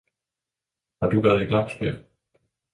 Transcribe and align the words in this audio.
Har 1.01 1.07
du 1.09 1.21
været 1.21 1.41
i 1.43 1.45
Glamsbjerg 1.45 2.05